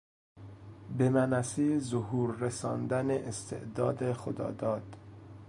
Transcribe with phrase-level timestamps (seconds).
[0.97, 4.97] به منصهی ظهور رساندن استعداد خداداد